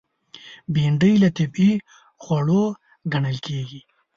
[0.73, 1.73] بېنډۍ له طبیعي
[2.23, 2.63] خوړو
[3.13, 3.81] ګڼل کېږي